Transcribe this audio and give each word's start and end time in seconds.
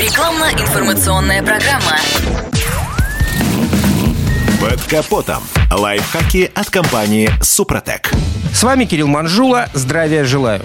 Рекламно-информационная 0.00 1.42
программа. 1.42 1.98
Под 4.58 4.80
капотом. 4.84 5.42
Лайфхаки 5.70 6.50
от 6.54 6.70
компании 6.70 7.28
«Супротек». 7.42 8.10
С 8.54 8.62
вами 8.62 8.86
Кирилл 8.86 9.08
Манжула. 9.08 9.68
Здравия 9.74 10.24
желаю. 10.24 10.62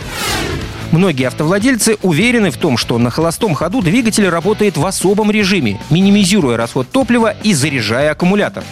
Многие 0.94 1.28
автовладельцы 1.28 1.98
уверены 2.02 2.50
в 2.50 2.56
том, 2.56 2.78
что 2.78 2.98
на 2.98 3.10
холостом 3.10 3.56
ходу 3.56 3.82
двигатель 3.82 4.30
работает 4.30 4.78
в 4.78 4.86
особом 4.86 5.30
режиме, 5.30 5.82
минимизируя 5.90 6.56
расход 6.56 6.90
топлива 6.90 7.36
и 7.44 7.54
заряжая 7.54 8.12
аккумулятор. 8.12 8.64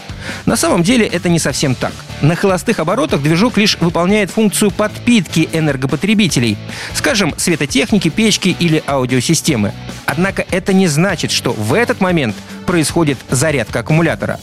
На 0.45 0.55
самом 0.55 0.83
деле 0.83 1.05
это 1.05 1.27
не 1.27 1.39
совсем 1.39 1.75
так. 1.75 1.91
На 2.21 2.37
холостых 2.37 2.79
оборотах 2.79 3.21
движок 3.21 3.57
лишь 3.57 3.77
выполняет 3.81 4.31
функцию 4.31 4.71
подпитки 4.71 5.49
энергопотребителей, 5.51 6.55
скажем, 6.93 7.33
светотехники, 7.35 8.07
печки 8.07 8.55
или 8.57 8.81
аудиосистемы. 8.87 9.73
Однако 10.15 10.45
это 10.51 10.73
не 10.73 10.85
значит, 10.85 11.31
что 11.31 11.53
в 11.53 11.73
этот 11.73 11.99
момент 11.99 12.35
происходит 12.67 13.17
зарядка 13.31 13.79
аккумулятора. 13.79 14.39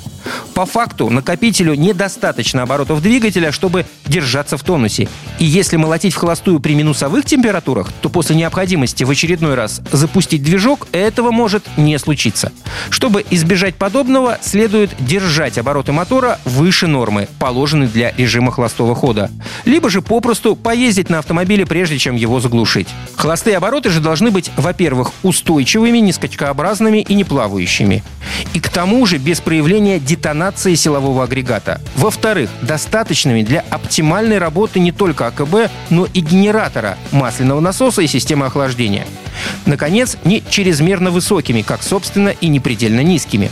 По 0.61 0.67
факту 0.67 1.09
накопителю 1.09 1.73
недостаточно 1.73 2.65
оборотов 2.65 3.01
двигателя, 3.01 3.51
чтобы 3.51 3.87
держаться 4.05 4.59
в 4.59 4.63
тонусе. 4.63 5.09
И 5.39 5.47
если 5.47 5.79
молотить 5.79 6.13
в 6.13 6.19
холостую 6.19 6.61
при 6.61 6.75
минусовых 6.75 7.25
температурах, 7.25 7.91
то 8.03 8.11
после 8.11 8.37
необходимости 8.37 9.03
в 9.03 9.09
очередной 9.09 9.55
раз 9.55 9.81
запустить 9.91 10.43
движок 10.43 10.87
этого 10.93 11.31
может 11.31 11.65
не 11.79 11.99
случиться. 11.99 12.53
Чтобы 12.91 13.25
избежать 13.31 13.77
подобного, 13.77 14.37
следует 14.43 14.91
держать 14.99 15.57
обороты 15.57 15.93
мотора 15.93 16.39
выше 16.45 16.87
нормы, 16.87 17.27
положенной 17.39 17.87
для 17.87 18.13
режима 18.19 18.53
холостого 18.53 18.95
хода. 18.95 19.31
Либо 19.65 19.89
же 19.89 20.03
попросту 20.03 20.57
поездить 20.57 21.09
на 21.09 21.21
автомобиле, 21.21 21.65
прежде 21.65 21.97
чем 21.97 22.17
его 22.17 22.39
заглушить. 22.39 22.89
Холостые 23.17 23.57
обороты 23.57 23.89
же 23.89 24.01
должны 24.01 24.31
быть, 24.31 24.51
во-первых, 24.59 25.13
устойчивыми, 25.23 25.99
не 26.01 26.13
скачкообразными 26.13 26.99
и 26.99 27.15
не 27.15 27.25
плавающими. 27.25 28.03
И 28.53 28.61
к 28.61 28.69
тому 28.69 29.07
же 29.07 29.17
без 29.17 29.41
проявления 29.41 29.99
детонации 29.99 30.50
силового 30.59 31.25
агрегата. 31.25 31.81
Во-вторых, 31.97 32.51
достаточными 32.63 33.43
для 33.43 33.65
оптимальной 33.71 34.39
работы 34.39 34.81
не 34.81 34.93
только 34.93 35.27
АКБ, 35.27 35.71
но 35.91 36.07
и 36.07 36.21
генератора, 36.21 36.97
масляного 37.13 37.61
насоса 37.61 38.03
и 38.03 38.07
системы 38.07 38.47
охлаждения. 38.47 39.07
Наконец, 39.67 40.17
не 40.25 40.43
чрезмерно 40.49 41.11
высокими, 41.11 41.63
как, 41.63 41.83
собственно, 41.83 42.29
и 42.29 42.49
не 42.49 42.61
предельно 42.61 43.01
низкими. 43.01 43.51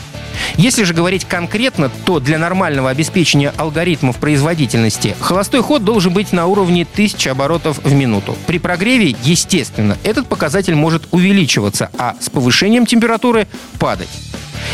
Если 0.56 0.84
же 0.84 0.94
говорить 0.94 1.24
конкретно, 1.24 1.90
то 2.04 2.20
для 2.20 2.38
нормального 2.38 2.90
обеспечения 2.90 3.52
алгоритмов 3.56 4.16
производительности 4.16 5.16
холостой 5.20 5.62
ход 5.62 5.84
должен 5.84 6.12
быть 6.12 6.32
на 6.32 6.46
уровне 6.46 6.86
1000 6.90 7.30
оборотов 7.30 7.78
в 7.84 7.92
минуту. 7.92 8.36
При 8.46 8.58
прогреве, 8.58 9.16
естественно, 9.22 9.96
этот 10.04 10.26
показатель 10.26 10.74
может 10.74 11.08
увеличиваться, 11.10 11.90
а 11.98 12.16
с 12.20 12.30
повышением 12.30 12.86
температуры 12.86 13.46
падать. 13.78 14.08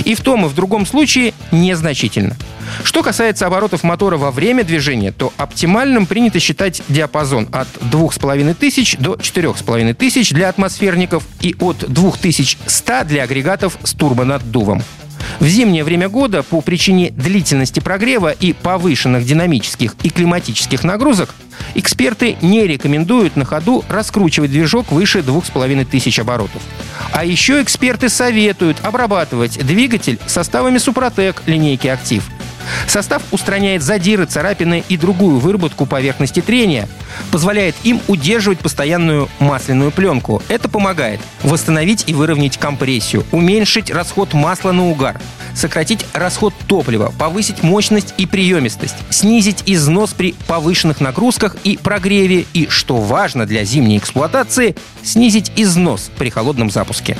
И 0.04 0.14
в 0.14 0.20
том 0.20 0.46
и 0.46 0.48
в 0.48 0.54
другом 0.54 0.86
случае 0.86 1.34
незначительно. 1.52 2.36
Что 2.82 3.02
касается 3.02 3.46
оборотов 3.46 3.84
мотора 3.84 4.16
во 4.16 4.30
время 4.30 4.64
движения, 4.64 5.12
то 5.12 5.32
оптимальным 5.36 6.06
принято 6.06 6.40
считать 6.40 6.82
диапазон 6.88 7.48
от 7.52 7.68
2500 7.80 9.00
до 9.00 9.16
4500 9.16 10.34
для 10.34 10.48
атмосферников 10.48 11.24
и 11.40 11.54
от 11.58 11.84
2100 11.86 13.04
для 13.04 13.22
агрегатов 13.22 13.78
с 13.84 13.92
турбонаддувом. 13.92 14.82
В 15.40 15.46
зимнее 15.46 15.84
время 15.84 16.08
года 16.08 16.42
по 16.42 16.60
причине 16.60 17.10
длительности 17.10 17.80
прогрева 17.80 18.30
и 18.30 18.52
повышенных 18.52 19.24
динамических 19.24 19.94
и 20.02 20.10
климатических 20.10 20.84
нагрузок 20.84 21.34
эксперты 21.74 22.36
не 22.40 22.66
рекомендуют 22.66 23.36
на 23.36 23.44
ходу 23.44 23.84
раскручивать 23.88 24.50
движок 24.50 24.92
выше 24.92 25.22
2500 25.22 26.18
оборотов. 26.20 26.62
А 27.12 27.24
еще 27.24 27.62
эксперты 27.62 28.08
советуют 28.08 28.78
обрабатывать 28.82 29.64
двигатель 29.64 30.18
составами 30.26 30.78
Супротек 30.78 31.42
линейки 31.46 31.86
«Актив». 31.86 32.24
Состав 32.86 33.22
устраняет 33.30 33.82
задиры, 33.82 34.26
царапины 34.26 34.84
и 34.88 34.96
другую 34.96 35.38
выработку 35.38 35.86
поверхности 35.86 36.40
трения, 36.40 36.88
позволяет 37.30 37.74
им 37.82 38.00
удерживать 38.08 38.58
постоянную 38.58 39.28
масляную 39.38 39.90
пленку. 39.90 40.42
Это 40.48 40.68
помогает 40.68 41.20
восстановить 41.42 42.04
и 42.06 42.14
выровнять 42.14 42.56
компрессию, 42.56 43.24
уменьшить 43.32 43.90
расход 43.90 44.32
масла 44.32 44.72
на 44.72 44.88
угар, 44.88 45.20
сократить 45.54 46.04
расход 46.12 46.54
топлива, 46.66 47.12
повысить 47.18 47.62
мощность 47.62 48.14
и 48.18 48.26
приемистость, 48.26 48.96
снизить 49.10 49.62
износ 49.66 50.12
при 50.12 50.34
повышенных 50.46 51.00
нагрузках 51.00 51.56
и 51.64 51.76
прогреве 51.76 52.46
и, 52.52 52.68
что 52.68 52.96
важно 52.96 53.46
для 53.46 53.64
зимней 53.64 53.98
эксплуатации, 53.98 54.74
снизить 55.02 55.52
износ 55.56 56.10
при 56.18 56.30
холодном 56.30 56.70
запуске. 56.70 57.16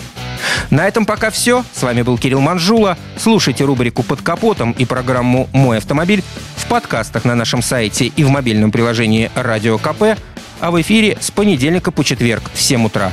На 0.71 0.87
этом 0.87 1.07
пока 1.07 1.31
все. 1.31 1.65
С 1.73 1.83
вами 1.83 2.03
был 2.03 2.19
Кирилл 2.19 2.41
Манжула. 2.41 2.99
Слушайте 3.17 3.65
рубрику 3.65 4.03
«Под 4.03 4.23
капотом» 4.23 4.73
и 4.73 4.85
программу 4.85 5.49
«Мой 5.53 5.79
автомобиль» 5.79 6.23
в 6.57 6.67
подкастах 6.67 7.25
на 7.25 7.35
нашем 7.35 7.63
сайте 7.63 8.07
и 8.07 8.25
в 8.25 8.31
мобильном 8.31 8.71
приложении 8.71 9.31
«Радио 9.35 9.79
КП», 9.79 10.19
а 10.61 10.71
в 10.71 10.81
эфире 10.81 11.19
с 11.21 11.31
понедельника 11.31 11.91
по 11.91 12.05
четверг 12.05 12.51
в 12.55 12.61
7 12.61 12.87
утра. 12.87 13.13